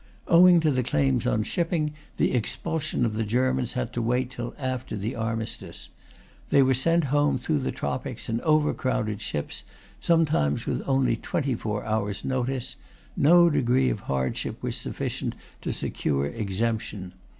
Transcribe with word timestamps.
Owing 0.27 0.59
to 0.61 0.71
the 0.71 0.81
claims 0.81 1.27
on 1.27 1.43
shipping, 1.43 1.93
the 2.17 2.33
expulsion 2.33 3.05
of 3.05 3.13
the 3.13 3.23
Germans 3.23 3.73
had 3.73 3.93
to 3.93 4.01
wait 4.01 4.31
till 4.31 4.55
after 4.57 4.97
the 4.97 5.15
Armistice. 5.15 5.89
They 6.49 6.63
were 6.63 6.73
sent 6.73 7.03
home 7.13 7.37
through 7.37 7.59
the 7.59 7.71
Tropics 7.71 8.27
in 8.27 8.41
overcrowded 8.41 9.21
ships, 9.21 9.63
sometimes 9.99 10.65
with 10.65 10.81
only 10.87 11.17
24 11.17 11.85
hours' 11.85 12.25
notice; 12.25 12.77
no 13.15 13.47
degree 13.51 13.91
of 13.91 13.99
hardship 13.99 14.63
was 14.63 14.75
sufficient 14.75 15.35
to 15.61 15.71
secure 15.71 16.25
exemption. 16.25 17.13